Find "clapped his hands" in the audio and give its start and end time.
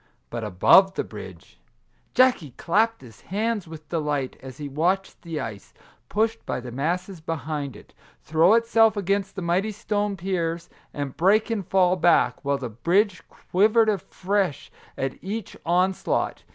2.57-3.67